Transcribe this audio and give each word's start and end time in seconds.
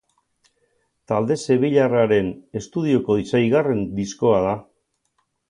Talde 1.11 1.37
sevillarraren 1.43 2.31
estudioko 2.61 3.19
seigarren 3.33 3.85
diskoa 4.01 4.43
da. 4.49 4.57